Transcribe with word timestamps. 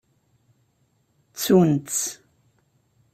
Ttunt-t. 1.33 1.99